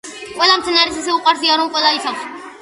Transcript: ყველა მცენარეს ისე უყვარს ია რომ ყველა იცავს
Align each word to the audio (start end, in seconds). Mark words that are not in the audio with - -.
ყველა 0.37 0.55
მცენარეს 0.61 0.97
ისე 1.01 1.13
უყვარს 1.17 1.45
ია 1.49 1.59
რომ 1.63 1.71
ყველა 1.77 1.93
იცავს 1.99 2.29